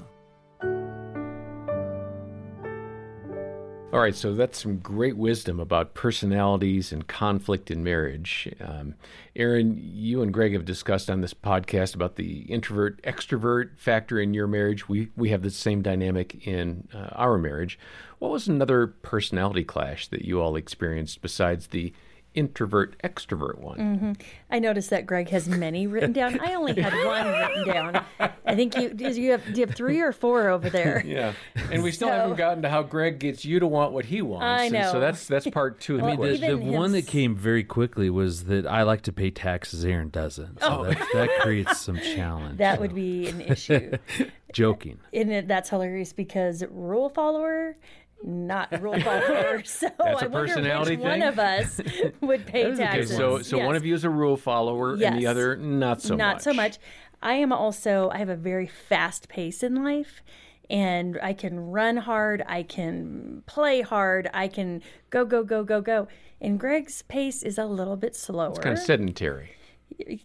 All 3.90 4.00
right, 4.00 4.14
so 4.14 4.34
that's 4.34 4.62
some 4.62 4.76
great 4.78 5.16
wisdom 5.16 5.58
about 5.58 5.94
personalities 5.94 6.92
and 6.92 7.06
conflict 7.06 7.70
in 7.70 7.82
marriage. 7.82 8.46
Um, 8.60 8.94
Erin, 9.34 9.78
you 9.82 10.20
and 10.20 10.32
Greg 10.32 10.52
have 10.52 10.66
discussed 10.66 11.08
on 11.08 11.22
this 11.22 11.32
podcast 11.32 11.94
about 11.94 12.16
the 12.16 12.40
introvert 12.42 13.00
extrovert 13.02 13.78
factor 13.78 14.20
in 14.20 14.34
your 14.34 14.46
marriage. 14.46 14.90
We 14.90 15.08
we 15.16 15.30
have 15.30 15.40
the 15.40 15.50
same 15.50 15.80
dynamic 15.80 16.46
in 16.46 16.86
uh, 16.92 17.08
our 17.12 17.38
marriage. 17.38 17.78
What 18.18 18.30
was 18.30 18.46
another 18.46 18.88
personality 18.88 19.64
clash 19.64 20.06
that 20.08 20.22
you 20.26 20.38
all 20.38 20.54
experienced 20.54 21.22
besides 21.22 21.68
the 21.68 21.94
introvert 22.34 23.00
extrovert 23.02 23.58
one? 23.58 23.78
Mm-hmm. 23.78 24.12
I 24.50 24.58
noticed 24.58 24.90
that 24.90 25.06
Greg 25.06 25.28
has 25.30 25.48
many 25.48 25.86
written 25.86 26.12
down. 26.12 26.40
I 26.40 26.54
only 26.54 26.80
had 26.80 26.92
one 27.06 27.26
written 27.26 27.66
down. 27.66 28.04
I 28.44 28.54
think 28.54 28.76
you 28.76 28.90
do 28.94 29.08
you 29.08 29.32
have 29.32 29.44
do 29.44 29.60
you 29.60 29.66
have 29.66 29.74
three 29.74 30.00
or 30.00 30.12
four 30.12 30.48
over 30.48 30.70
there? 30.70 31.04
Yeah, 31.08 31.32
and 31.72 31.82
we 31.82 31.90
still 31.90 32.08
So- 32.08 32.12
haven't 32.12 32.36
gotten 32.36 32.62
to 32.62 32.68
how 32.68 32.82
Greg 32.82 33.18
gets 33.18 33.44
you 33.44 33.60
to 33.60 33.66
want 33.66 33.92
what 33.92 34.04
he 34.04 34.20
wants. 34.20 34.44
I 34.44 34.64
and 34.64 34.74
know. 34.74 34.92
so 34.92 35.00
that's 35.00 35.26
that's 35.26 35.48
part 35.48 35.80
two 35.80 35.94
of 35.94 36.00
the 36.00 36.06
Well, 36.06 36.14
I 36.14 36.16
mean, 36.16 36.40
the, 36.40 36.46
the 36.46 36.52
even 36.54 36.72
one 36.72 36.92
that 36.92 37.06
came 37.06 37.34
very 37.34 37.64
quickly 37.64 38.10
was 38.10 38.44
that 38.44 38.66
I 38.66 38.82
like 38.82 39.02
to 39.02 39.12
pay 39.12 39.30
taxes. 39.30 39.84
Erin 39.84 40.10
doesn't. 40.10 40.60
So 40.60 40.80
oh. 40.80 40.84
that, 40.84 40.98
that 41.14 41.30
creates 41.40 41.78
some 41.78 41.98
challenge. 41.98 42.58
That 42.58 42.76
so. 42.76 42.80
would 42.82 42.94
be 42.94 43.28
an 43.28 43.40
issue. 43.40 43.96
joking. 44.52 44.98
and 45.12 45.48
that's 45.48 45.68
hilarious 45.70 46.12
because 46.12 46.64
rule 46.70 47.08
follower 47.08 47.76
not 48.22 48.68
rule 48.82 48.98
follower. 49.00 49.62
So 49.64 49.88
That's 49.98 50.22
I 50.22 50.26
a 50.26 50.28
wonder 50.28 50.48
personality 50.48 50.96
which 50.96 51.04
one 51.04 51.22
of 51.22 51.38
us 51.38 51.80
would 52.20 52.46
pay 52.46 52.64
That 52.64 52.72
is 52.72 52.80
Okay, 52.80 52.84
taxes. 52.90 53.16
so 53.16 53.42
so 53.42 53.58
one 53.64 53.76
of 53.76 53.84
you 53.86 53.94
is 53.94 54.04
a 54.04 54.10
rule 54.10 54.36
follower 54.36 54.94
and 54.94 55.18
the 55.18 55.26
other 55.26 55.56
not 55.56 56.02
so 56.02 56.14
not 56.16 56.36
much. 56.36 56.42
so 56.42 56.52
much. 56.52 56.78
I 57.22 57.34
am 57.34 57.52
also 57.52 58.10
I 58.12 58.18
have 58.18 58.28
a 58.28 58.36
very 58.36 58.66
fast 58.66 59.28
pace 59.28 59.62
in 59.62 59.82
life 59.84 60.22
and 60.70 61.18
I 61.22 61.32
can 61.32 61.58
run 61.58 61.96
hard, 61.96 62.42
I 62.46 62.62
can 62.62 63.42
play 63.46 63.80
hard, 63.80 64.28
I 64.34 64.48
can 64.48 64.82
go 65.10 65.24
go 65.24 65.42
go 65.42 65.64
go 65.64 65.80
go. 65.80 66.08
And 66.40 66.60
Greg's 66.60 67.02
pace 67.02 67.42
is 67.42 67.56
a 67.58 67.64
little 67.66 67.96
bit 67.96 68.14
slower. 68.14 68.50
It's 68.50 68.58
kind 68.60 68.76
of 68.78 68.84
sedentary. 68.84 69.50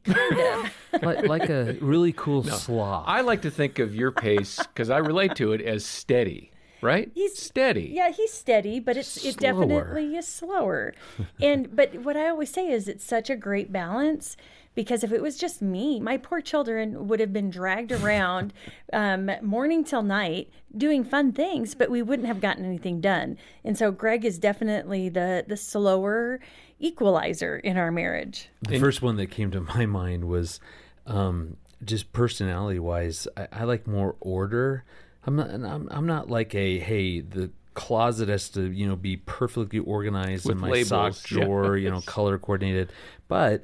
Kind 0.04 0.40
of. 0.40 0.74
like, 1.02 1.26
like 1.28 1.50
a 1.50 1.78
really 1.82 2.12
cool 2.14 2.44
sloth. 2.44 3.06
I 3.08 3.22
like 3.22 3.42
to 3.44 3.50
think 3.52 3.80
of 3.80 3.96
your 3.96 4.12
pace 4.12 4.58
because 4.58 4.90
I 4.90 4.98
relate 4.98 5.36
to 5.38 5.54
it 5.54 5.62
as 5.62 5.86
steady, 5.86 6.52
right? 6.84 7.12
He's- 7.14 7.38
steady. 7.38 7.92
Yeah, 7.94 8.12
he's 8.12 8.34
steady, 8.34 8.80
but 8.80 8.98
it's 8.98 9.24
it 9.24 9.38
definitely 9.38 10.16
is 10.16 10.28
slower. 10.28 10.94
and 11.42 11.76
but 11.76 11.96
what 11.96 12.18
I 12.18 12.30
always 12.30 12.52
say 12.52 12.70
is 12.70 12.88
it's 12.88 13.04
such 13.04 13.30
a 13.30 13.36
great 13.36 13.72
balance 13.72 14.38
because 14.76 15.04
if 15.04 15.12
it 15.12 15.22
was 15.22 15.38
just 15.38 15.62
me, 15.62 16.00
my 16.00 16.18
poor 16.18 16.42
children 16.42 17.08
would 17.08 17.20
have 17.20 17.32
been 17.32 17.50
dragged 17.50 17.92
around 17.92 18.54
um, 18.94 19.30
morning 19.42 19.84
till 19.84 20.02
night 20.02 20.50
doing 20.76 21.04
fun 21.04 21.32
things, 21.32 21.76
but 21.76 21.90
we 21.90 22.02
wouldn't 22.02 22.28
have 22.28 22.42
gotten 22.42 22.66
anything 22.66 23.00
done. 23.00 23.38
And 23.64 23.78
so 23.78 23.92
Greg 23.92 24.26
is 24.26 24.40
definitely 24.40 25.10
the 25.10 25.46
the 25.48 25.58
slower 25.58 26.40
equalizer 26.80 27.58
in 27.58 27.78
our 27.78 27.92
marriage. 27.92 28.50
The 28.62 28.80
first 28.80 29.02
one 29.02 29.16
that 29.18 29.28
came 29.28 29.52
to 29.52 29.62
my 29.62 29.86
mind 29.86 30.26
was 30.26 30.60
um, 31.06 31.58
just 31.84 32.12
personality 32.14 32.80
wise. 32.80 33.28
I, 33.38 33.48
I 33.52 33.64
like 33.64 33.88
more 33.88 34.16
order. 34.20 34.84
I'm 35.26 35.36
not. 35.36 35.50
I'm, 35.50 35.88
I'm 35.90 36.06
not 36.06 36.30
like 36.30 36.54
a 36.56 36.80
hey 36.80 37.22
the 37.22 37.50
closet 37.74 38.30
has 38.30 38.50
to 38.50 38.70
you 38.70 38.88
know 38.88 38.96
be 38.96 39.18
perfectly 39.18 39.80
organized 39.80 40.46
With 40.46 40.54
and 40.54 40.62
my 40.62 40.70
labels, 40.70 41.18
sock 41.18 41.24
drawer 41.24 41.78
you 41.78 41.90
know 41.90 42.02
color 42.02 42.38
coordinated. 42.38 42.92
But 43.28 43.64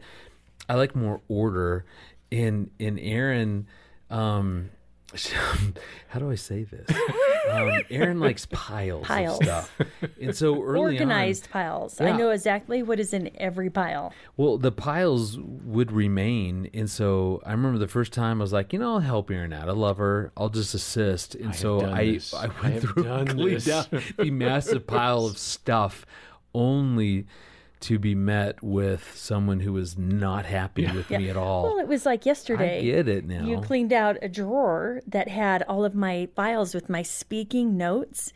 I 0.68 0.76
like 0.76 0.96
more 0.96 1.22
order. 1.28 1.86
In 2.32 2.70
in 2.78 3.00
Erin, 3.00 3.66
um, 4.12 4.70
how 6.10 6.20
do 6.20 6.30
I 6.30 6.36
say 6.36 6.64
this? 6.64 6.88
Um, 7.50 7.82
Erin 7.90 8.20
likes 8.20 8.46
piles, 8.48 9.06
Piles. 9.08 9.40
of 9.40 9.46
stuff, 9.46 9.82
and 10.22 10.36
so 10.36 10.62
early 10.64 10.98
on, 10.98 11.04
Organized 11.04 11.50
piles. 11.50 12.00
I 12.00 12.12
know 12.12 12.30
exactly 12.30 12.84
what 12.84 13.00
is 13.00 13.14
in 13.14 13.30
every 13.38 13.70
pile. 13.70 14.14
Well, 14.38 14.58
the 14.58 14.72
piles 14.72 15.38
would 15.40 15.92
remain, 15.92 16.70
and 16.74 16.90
so 16.90 17.42
I 17.46 17.52
remember 17.52 17.78
the 17.80 17.88
first 17.88 18.14
time 18.14 18.40
I 18.40 18.44
was 18.44 18.54
like, 18.54 18.74
you 18.74 18.80
know, 18.80 18.94
I'll 18.96 19.00
help 19.00 19.32
Erin 19.32 19.54
out. 19.54 19.70
I 19.70 19.74
love 19.74 19.98
her. 19.98 20.32
I'll 20.38 20.50
just 20.50 20.74
assist. 20.74 21.36
And 21.36 21.48
have 21.48 21.56
so 21.58 21.86
I, 21.86 22.06
this. 22.06 22.34
I 22.34 22.44
I 22.44 22.48
went 22.48 22.74
have 22.76 22.84
through 22.84 23.04
done 23.04 23.28
cleaned 23.28 23.62
this. 23.62 23.66
down 23.66 24.04
the 24.18 24.32
massive 24.32 24.86
pile 24.88 25.26
of 25.26 25.38
stuff, 25.40 26.06
only 26.54 27.26
to 27.82 27.98
be 27.98 28.14
met 28.14 28.62
with 28.62 29.12
someone 29.16 29.62
who 29.62 29.74
was 29.74 29.98
not 29.98 30.46
happy 30.46 30.86
with 30.86 31.10
me 31.10 31.30
at 31.30 31.38
all. 31.38 31.64
Well, 31.64 31.80
it 31.80 31.88
was 31.88 32.06
like 32.06 32.26
yesterday. 32.26 32.80
I 32.80 32.82
get 32.82 33.08
it 33.08 33.26
now. 33.26 33.46
You 33.46 33.62
cleaned 33.62 33.94
out 33.94 34.18
a 34.22 34.28
drawer 34.28 35.02
that 35.08 35.30
had 35.30 35.64
all 35.64 35.86
of 35.86 35.96
my 35.96 36.28
files 36.36 36.74
with 36.74 36.90
my 36.90 37.04
speaking 37.04 37.78
notes 37.78 38.34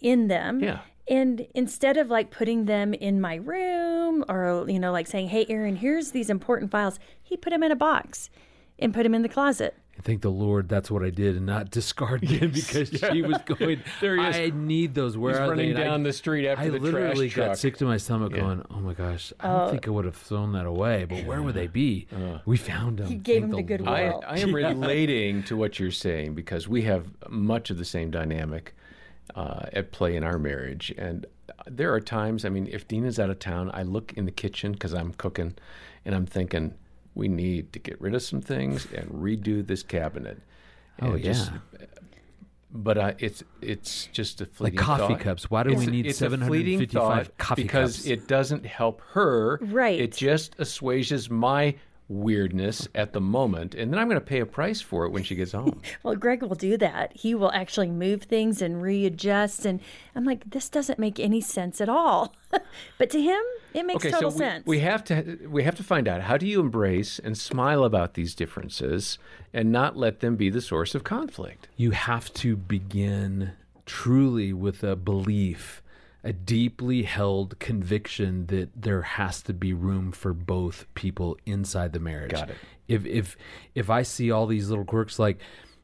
in 0.00 0.28
them. 0.28 0.60
Yeah. 0.60 0.80
And 1.08 1.46
instead 1.54 1.96
of 1.96 2.10
like 2.10 2.30
putting 2.30 2.66
them 2.66 2.94
in 2.94 3.20
my 3.20 3.36
room 3.36 4.24
or, 4.28 4.66
you 4.68 4.78
know, 4.78 4.92
like 4.92 5.06
saying, 5.06 5.28
hey, 5.28 5.46
Erin, 5.48 5.76
here's 5.76 6.12
these 6.12 6.30
important 6.30 6.70
files, 6.70 7.00
he 7.22 7.36
put 7.36 7.50
them 7.50 7.62
in 7.62 7.72
a 7.72 7.76
box 7.76 8.30
and 8.78 8.94
put 8.94 9.02
them 9.02 9.14
in 9.14 9.22
the 9.22 9.28
closet. 9.28 9.74
I 9.98 10.00
thank 10.02 10.22
the 10.22 10.30
Lord 10.30 10.68
that's 10.68 10.90
what 10.90 11.02
I 11.02 11.10
did 11.10 11.36
and 11.36 11.44
not 11.44 11.70
discard 11.70 12.20
them 12.22 12.50
because 12.54 12.88
she 12.90 13.22
was 13.22 13.38
going, 13.38 13.82
There 14.00 14.16
he 14.16 14.26
is. 14.26 14.36
I 14.36 14.50
need 14.56 14.94
those. 14.94 15.16
Where 15.16 15.32
He's 15.32 15.40
are 15.40 15.48
running 15.50 15.74
they? 15.74 15.80
And 15.80 15.80
I- 15.80 15.84
down 15.84 16.02
the 16.04 16.12
street 16.12 16.46
after 16.46 16.64
I 16.64 16.68
the 16.68 16.78
literally 16.78 17.28
trash 17.28 17.34
truck. 17.34 17.46
got 17.48 17.58
sick 17.58 17.76
to 17.78 17.84
my 17.84 17.96
stomach 17.96 18.32
going, 18.32 18.64
oh 18.70 18.80
my 18.80 18.94
gosh, 18.94 19.32
I 19.40 19.48
don't 19.48 19.70
think 19.70 19.88
I 19.88 19.90
would 19.90 20.04
have 20.04 20.16
thrown 20.16 20.52
that 20.52 20.66
away, 20.66 21.04
but 21.04 21.24
where 21.24 21.42
would 21.42 21.54
they 21.54 21.66
be? 21.66 22.06
we 22.46 22.56
found 22.56 22.98
them. 22.98 23.08
He 23.08 23.16
gave 23.16 23.42
them 23.42 23.50
the 23.50 23.62
Goodwill. 23.62 23.92
Lord. 23.92 24.24
I, 24.24 24.34
I 24.34 24.38
am 24.38 24.54
relating 24.54 25.42
to 25.44 25.56
what 25.56 25.78
you're 25.78 25.90
saying 25.90 26.34
because 26.34 26.68
we 26.68 26.82
have 26.82 27.10
much 27.28 27.70
of 27.70 27.78
the 27.78 27.84
same 27.84 28.10
dynamic 28.10 28.74
uh, 29.34 29.66
at 29.72 29.90
play 29.92 30.16
in 30.16 30.22
our 30.24 30.38
marriage. 30.38 30.94
And 30.96 31.26
there 31.66 31.92
are 31.92 32.00
times, 32.00 32.44
I 32.44 32.48
mean, 32.50 32.68
if 32.70 32.86
Dena's 32.86 33.18
out 33.18 33.30
of 33.30 33.38
town, 33.38 33.70
I 33.74 33.82
look 33.82 34.12
in 34.14 34.24
the 34.26 34.30
kitchen 34.30 34.72
because 34.72 34.94
I'm 34.94 35.12
cooking 35.12 35.56
and 36.04 36.14
I'm 36.14 36.26
thinking, 36.26 36.74
we 37.18 37.28
need 37.28 37.72
to 37.74 37.78
get 37.78 38.00
rid 38.00 38.14
of 38.14 38.22
some 38.22 38.40
things 38.40 38.86
and 38.94 39.10
redo 39.10 39.66
this 39.66 39.82
cabinet. 39.82 40.40
Oh, 41.02 41.12
And 41.12 41.22
just- 41.24 41.50
yeah. 41.52 41.86
but 42.70 42.96
uh, 42.98 43.12
it's 43.18 43.42
it's 43.60 44.06
just 44.12 44.40
a 44.40 44.46
fleeting 44.46 44.78
coffee 44.78 45.14
thought. 45.14 45.20
cups. 45.20 45.50
Why 45.50 45.62
do 45.64 45.70
It's 45.70 45.80
we 45.80 45.86
a- 45.86 45.90
need 45.90 46.06
it's 46.06 46.16
a 46.20 46.30
755 46.30 47.36
coffee 47.38 47.62
because 47.62 47.96
cups? 47.96 48.02
Because 48.04 48.06
it 48.06 48.28
doesn't 48.28 48.64
help 48.66 49.00
her. 49.12 49.58
Right. 49.62 50.00
It 50.00 50.12
just 50.12 50.54
assuages 50.58 51.28
my 51.28 51.74
weirdness 52.08 52.88
at 52.94 53.12
the 53.12 53.20
moment, 53.20 53.74
and 53.74 53.92
then 53.92 53.98
I'm 53.98 54.08
going 54.08 54.20
to 54.20 54.24
pay 54.24 54.40
a 54.40 54.46
price 54.46 54.80
for 54.80 55.04
it 55.04 55.10
when 55.10 55.22
she 55.22 55.34
gets 55.34 55.52
home. 55.52 55.82
Well, 56.02 56.14
Greg 56.16 56.42
will 56.42 56.54
do 56.54 56.76
that. 56.78 57.12
He 57.14 57.34
will 57.34 57.50
actually 57.52 57.90
move 57.90 58.22
things 58.22 58.62
and 58.62 58.80
readjust. 58.80 59.66
And 59.66 59.80
I'm 60.14 60.24
like, 60.24 60.48
this 60.50 60.68
doesn't 60.68 60.98
make 60.98 61.18
any 61.18 61.40
sense 61.40 61.80
at 61.80 61.88
all. 61.88 62.34
but 62.98 63.10
to 63.10 63.20
him, 63.20 63.40
it 63.74 63.84
makes 63.84 64.04
okay, 64.04 64.10
total 64.10 64.30
so 64.30 64.36
we, 64.36 64.38
sense. 64.38 64.66
we 64.66 64.78
have 64.80 65.04
to 65.04 65.38
we 65.48 65.64
have 65.64 65.74
to 65.76 65.82
find 65.82 66.08
out 66.08 66.22
how 66.22 66.36
do 66.36 66.46
you 66.46 66.60
embrace 66.60 67.18
and 67.18 67.36
smile 67.36 67.84
about 67.84 68.14
these 68.14 68.34
differences 68.34 69.18
and 69.52 69.72
not 69.72 69.96
let 69.96 70.20
them 70.20 70.36
be 70.36 70.50
the 70.50 70.60
source 70.60 70.94
of 70.94 71.04
conflict. 71.04 71.68
you 71.76 71.90
have 71.90 72.32
to 72.34 72.56
begin 72.56 73.52
truly 73.88 74.52
with 74.52 74.84
a 74.84 74.94
belief, 74.94 75.82
a 76.24 76.32
deeply 76.32 77.04
held 77.04 77.58
conviction 77.58 78.46
that 78.46 78.70
there 78.74 79.02
has 79.02 79.40
to 79.42 79.52
be 79.52 79.72
room 79.72 80.10
for 80.12 80.32
both 80.32 80.86
people 80.94 81.36
inside 81.46 81.92
the 81.92 82.00
marriage. 82.00 82.32
Got 82.32 82.50
it. 82.50 82.56
If 82.88 83.06
if 83.06 83.36
if 83.74 83.88
I 83.90 84.02
see 84.02 84.30
all 84.30 84.46
these 84.46 84.68
little 84.68 84.84
quirks 84.84 85.18
like 85.18 85.38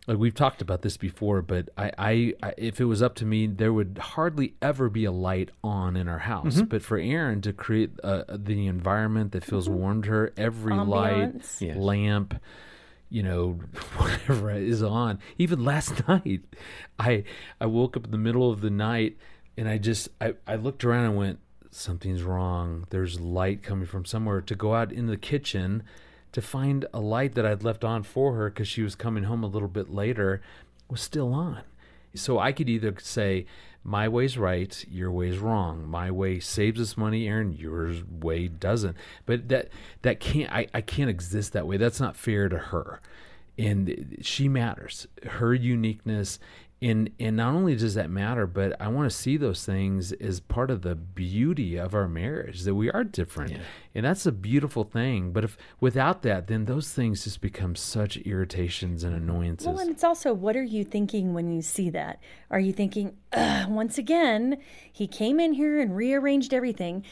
like 0.06 0.18
we've 0.18 0.34
talked 0.34 0.60
about 0.60 0.82
this 0.82 0.96
before, 0.98 1.40
but 1.40 1.70
I, 1.78 1.90
I, 1.96 2.34
I 2.42 2.54
if 2.58 2.80
it 2.80 2.84
was 2.84 3.00
up 3.00 3.14
to 3.16 3.24
me, 3.24 3.46
there 3.46 3.72
would 3.72 3.98
hardly 3.98 4.54
ever 4.60 4.90
be 4.90 5.04
a 5.04 5.12
light 5.12 5.50
on 5.62 5.96
in 5.96 6.08
our 6.08 6.18
house. 6.18 6.56
Mm-hmm. 6.56 6.64
But 6.66 6.82
for 6.82 6.98
Erin 6.98 7.40
to 7.42 7.52
create 7.52 7.90
uh, 8.02 8.24
the 8.28 8.66
environment 8.66 9.32
that 9.32 9.44
feels 9.44 9.68
warm 9.68 10.02
to 10.02 10.10
her, 10.10 10.32
every 10.36 10.74
light, 10.76 11.34
Yes. 11.60 11.76
lamp, 11.76 12.34
you 13.08 13.22
know, 13.22 13.60
whatever 13.96 14.50
is 14.50 14.82
on. 14.82 15.20
Even 15.38 15.64
last 15.64 16.06
night, 16.08 16.42
I 16.98 17.24
I 17.60 17.66
woke 17.66 17.96
up 17.96 18.04
in 18.04 18.10
the 18.10 18.18
middle 18.18 18.50
of 18.50 18.60
the 18.60 18.70
night 18.70 19.16
and 19.56 19.68
I 19.68 19.78
just 19.78 20.08
I, 20.20 20.34
I 20.46 20.56
looked 20.56 20.84
around 20.84 21.04
and 21.06 21.16
went, 21.16 21.38
something's 21.70 22.22
wrong. 22.22 22.86
There's 22.90 23.20
light 23.20 23.62
coming 23.62 23.86
from 23.86 24.04
somewhere. 24.04 24.40
To 24.40 24.54
go 24.54 24.74
out 24.74 24.92
in 24.92 25.06
the 25.06 25.16
kitchen 25.16 25.82
to 26.32 26.42
find 26.42 26.86
a 26.92 27.00
light 27.00 27.34
that 27.34 27.46
I'd 27.46 27.62
left 27.62 27.84
on 27.84 28.02
for 28.02 28.34
her 28.34 28.50
because 28.50 28.68
she 28.68 28.82
was 28.82 28.94
coming 28.94 29.24
home 29.24 29.44
a 29.44 29.48
little 29.48 29.68
bit 29.68 29.90
later 29.90 30.40
was 30.88 31.00
still 31.00 31.32
on. 31.32 31.62
So 32.14 32.38
I 32.38 32.52
could 32.52 32.68
either 32.68 32.94
say, 33.00 33.46
my 33.82 34.08
way's 34.08 34.38
right, 34.38 34.84
your 34.90 35.10
way's 35.10 35.38
wrong. 35.38 35.86
My 35.86 36.10
way 36.10 36.40
saves 36.40 36.80
us 36.80 36.96
money, 36.96 37.28
Erin. 37.28 37.52
Your 37.52 37.92
way 38.08 38.48
doesn't. 38.48 38.96
But 39.26 39.48
that 39.48 39.68
that 40.02 40.20
can't. 40.20 40.50
I, 40.50 40.66
I 40.72 40.80
can't 40.80 41.10
exist 41.10 41.52
that 41.52 41.66
way. 41.66 41.76
That's 41.76 42.00
not 42.00 42.16
fair 42.16 42.48
to 42.48 42.56
her, 42.56 43.00
and 43.58 44.16
she 44.22 44.48
matters. 44.48 45.06
Her 45.24 45.52
uniqueness, 45.52 46.38
and 46.82 47.10
and 47.18 47.36
not 47.36 47.54
only 47.54 47.76
does 47.76 47.94
that 47.94 48.10
matter, 48.10 48.46
but 48.46 48.80
I 48.80 48.88
want 48.88 49.10
to 49.10 49.16
see 49.16 49.36
those 49.36 49.64
things 49.64 50.12
as 50.12 50.40
part 50.40 50.70
of 50.70 50.82
the 50.82 50.94
beauty 50.94 51.76
of 51.76 51.94
our 51.94 52.08
marriage 52.08 52.62
that 52.62 52.74
we 52.74 52.90
are 52.90 53.04
different, 53.04 53.58
and 53.94 54.04
that's 54.04 54.26
a 54.26 54.32
beautiful 54.32 54.84
thing. 54.84 55.32
But 55.32 55.44
if 55.44 55.56
without 55.80 56.22
that, 56.22 56.46
then 56.46 56.66
those 56.66 56.92
things 56.92 57.24
just 57.24 57.40
become 57.40 57.74
such 57.74 58.16
irritations 58.18 59.04
and 59.04 59.14
annoyances. 59.14 59.66
Well, 59.66 59.78
and 59.78 59.90
it's 59.90 60.04
also 60.04 60.34
what 60.34 60.56
are 60.56 60.62
you 60.62 60.84
thinking 60.84 61.32
when 61.32 61.50
you 61.50 61.62
see 61.62 61.90
that? 61.90 62.20
Are 62.50 62.60
you 62.60 62.72
thinking, 62.72 63.16
Ugh, 63.32 63.70
once 63.70 63.96
again, 63.96 64.58
he 64.92 65.06
came 65.06 65.40
in 65.40 65.54
here 65.54 65.80
and 65.80 65.96
rearranged 65.96 66.52
everything? 66.52 67.04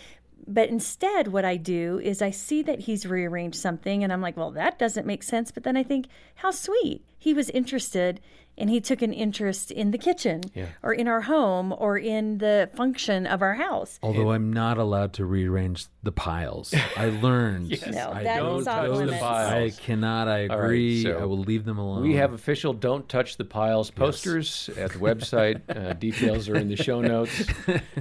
But 0.47 0.71
instead, 0.71 1.28
what 1.28 1.45
I 1.45 1.57
do 1.57 2.00
is 2.02 2.21
I 2.21 2.31
see 2.31 2.62
that 2.62 2.81
he's 2.81 3.07
rearranged 3.07 3.57
something 3.57 4.02
and 4.02 4.12
I'm 4.12 4.21
like, 4.21 4.37
well, 4.37 4.50
that 4.50 4.78
doesn't 4.78 5.07
make 5.07 5.23
sense. 5.23 5.52
But 5.52 5.62
then 5.62 5.76
I 5.76 5.85
think, 5.85 6.09
how 6.35 6.50
sweet. 6.50 7.04
He 7.22 7.32
was 7.34 7.48
interested 7.50 8.18
and 8.58 8.68
he 8.68 8.80
took 8.80 9.00
an 9.00 9.12
interest 9.12 9.70
in 9.70 9.92
the 9.92 9.96
kitchen 9.96 10.42
or 10.82 10.92
in 10.92 11.06
our 11.06 11.20
home 11.20 11.72
or 11.78 11.96
in 11.96 12.38
the 12.38 12.68
function 12.74 13.28
of 13.28 13.42
our 13.42 13.54
house. 13.54 14.00
Although 14.02 14.32
I'm 14.32 14.52
not 14.52 14.76
allowed 14.76 15.12
to 15.14 15.24
rearrange 15.24 15.86
the 16.02 16.10
piles, 16.10 16.74
I 16.96 17.06
learned. 17.22 17.70
No, 17.92 18.10
I 18.10 18.24
that 18.24 18.40
don't 18.40 18.60
is 18.62 18.66
off 18.66 18.86
touch 18.88 19.06
the 19.08 19.16
piles. 19.18 19.52
I 19.78 19.80
cannot. 19.80 20.26
I 20.26 20.48
All 20.48 20.58
right, 20.58 20.64
agree. 20.64 21.02
so 21.04 21.16
I 21.16 21.24
will 21.24 21.38
leave 21.38 21.64
them 21.64 21.78
alone. 21.78 22.02
We 22.02 22.16
have 22.16 22.32
official 22.32 22.72
"Don't 22.72 23.08
Touch 23.08 23.36
the 23.36 23.44
Piles" 23.44 23.92
posters 23.92 24.68
at 24.76 24.90
the 24.92 24.98
website. 24.98 25.60
Uh, 25.82 25.92
details 25.94 26.48
are 26.48 26.56
in 26.56 26.68
the 26.68 26.76
show 26.76 27.00
notes, 27.00 27.44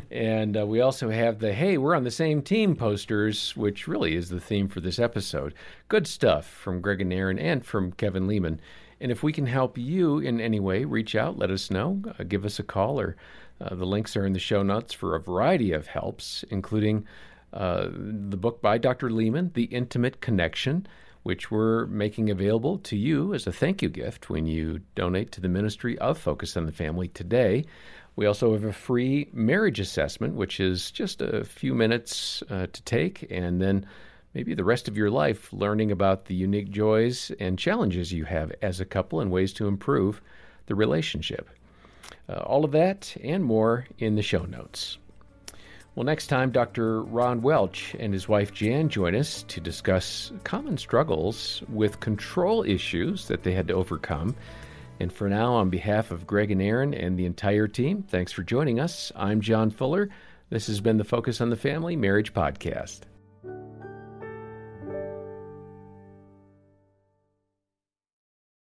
and 0.10 0.58
uh, 0.58 0.66
we 0.66 0.82
also 0.82 1.10
have 1.12 1.38
the 1.40 1.54
"Hey, 1.54 1.78
we're 1.78 1.96
on 1.96 2.04
the 2.04 2.12
same 2.12 2.42
team" 2.42 2.76
posters, 2.76 3.56
which 3.56 3.88
really 3.88 4.16
is 4.16 4.30
the 4.30 4.40
theme 4.40 4.68
for 4.68 4.82
this 4.82 4.98
episode. 5.00 5.54
Good 5.88 6.08
stuff 6.08 6.48
from 6.48 6.82
Greg 6.82 7.02
and 7.02 7.14
Erin, 7.14 7.38
and 7.38 7.64
from 7.64 7.92
Kevin 7.94 8.28
Leman. 8.28 8.60
And 9.02 9.12
if 9.12 9.24
we 9.24 9.34
can 9.34 9.48
help 9.48 9.78
you 9.78 10.20
in 10.20 10.40
any 10.40 10.60
way, 10.60 10.86
reach 10.86 11.16
out, 11.16 11.38
let 11.38 11.52
us 11.52 11.70
know, 11.70 12.02
uh, 12.18 12.24
give 12.24 12.46
us 12.46 12.60
a 12.60 12.64
call, 12.64 13.00
or 13.00 13.18
Uh, 13.62 13.76
the 13.76 13.86
links 13.86 14.18
are 14.18 14.26
in 14.26 14.34
the 14.34 14.40
show 14.40 14.64
notes 14.64 14.92
for 14.92 15.16
a 15.16 15.20
variety 15.20 15.72
of 15.72 15.86
helps, 15.86 16.44
including 16.50 17.06
uh, 17.54 17.90
the 17.94 18.38
book 18.38 18.60
by 18.62 18.78
Dr. 18.80 19.12
Leman, 19.12 19.52
The 19.54 19.66
Intimate 19.66 20.20
Connection, 20.20 20.88
which 21.24 21.52
we're 21.52 21.86
making 21.86 22.32
available 22.32 22.80
to 22.80 22.96
you 22.96 23.36
as 23.36 23.46
a 23.46 23.52
thank 23.52 23.84
you 23.84 23.90
gift 23.90 24.30
when 24.32 24.48
you 24.48 24.80
donate 24.96 25.32
to 25.34 25.42
the 25.42 25.50
Ministry 25.50 25.96
of 26.00 26.18
Focus 26.18 26.58
on 26.58 26.66
the 26.66 26.72
Family 26.72 27.08
today. 27.10 27.66
We 28.16 28.26
also 28.26 28.54
have 28.54 28.64
a 28.64 28.74
free 28.74 29.30
marriage 29.32 29.80
assessment, 29.80 30.34
which 30.34 30.60
is 30.60 30.90
just 30.90 31.22
a 31.22 31.44
few 31.44 31.76
minutes 31.76 32.42
uh, 32.50 32.66
to 32.66 32.82
take, 32.82 33.28
and 33.30 33.62
then 33.62 33.86
maybe 34.34 34.54
the 34.54 34.64
rest 34.64 34.88
of 34.88 34.98
your 34.98 35.10
life 35.10 35.52
learning 35.52 35.92
about 35.92 36.26
the 36.26 36.36
unique 36.36 36.70
joys 36.70 37.32
and 37.40 37.60
challenges 37.60 38.14
you 38.14 38.26
have 38.26 38.52
as 38.62 38.80
a 38.80 38.86
couple 38.86 39.20
and 39.20 39.32
ways 39.32 39.54
to 39.54 39.68
improve 39.68 40.22
the 40.68 40.76
relationship. 40.76 41.50
Uh, 42.30 42.40
all 42.40 42.64
of 42.64 42.72
that 42.72 43.16
and 43.24 43.44
more 43.44 43.86
in 43.98 44.16
the 44.16 44.22
show 44.22 44.44
notes. 44.44 44.98
Well, 45.96 46.06
next 46.06 46.28
time, 46.28 46.52
Dr. 46.52 47.04
Ron 47.04 47.42
Welch 47.42 47.94
and 48.00 48.14
his 48.14 48.30
wife 48.30 48.54
Jan 48.54 48.88
join 48.88 49.14
us 49.14 49.44
to 49.50 49.60
discuss 49.60 50.32
common 50.46 50.78
struggles 50.78 51.62
with 51.68 52.00
control 52.00 52.64
issues 52.64 53.28
that 53.28 53.44
they 53.44 53.52
had 53.52 53.68
to 53.68 53.74
overcome. 53.74 54.34
And 55.02 55.12
for 55.12 55.28
now, 55.28 55.54
on 55.54 55.70
behalf 55.70 56.12
of 56.12 56.26
Greg 56.26 56.50
and 56.50 56.62
Erin 56.62 56.94
and 56.94 57.18
the 57.18 57.26
entire 57.26 57.68
team, 57.68 58.04
thanks 58.04 58.32
for 58.32 58.44
joining 58.44 58.80
us. 58.80 59.12
I'm 59.18 59.42
John 59.42 59.70
Fuller. 59.70 60.10
This 60.50 60.68
has 60.68 60.80
been 60.80 60.98
the 60.98 61.04
Focus 61.04 61.42
on 61.42 61.50
the 61.50 61.58
Family 61.58 61.98
Marriage 61.98 62.34
Podcast. 62.34 63.02